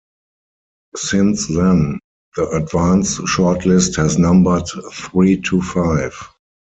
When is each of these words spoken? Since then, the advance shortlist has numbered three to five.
Since 0.95 1.45
then, 1.49 1.99
the 2.35 2.49
advance 2.49 3.19
shortlist 3.19 3.97
has 3.97 4.17
numbered 4.17 4.67
three 4.91 5.39
to 5.41 5.61
five. 5.61 6.15